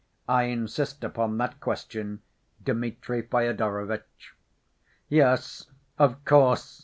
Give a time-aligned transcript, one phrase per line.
[0.27, 2.23] I insist upon that question,
[2.63, 4.33] Dmitri Fyodorovitch."
[5.09, 5.67] "Yes,
[5.99, 6.79] of course!"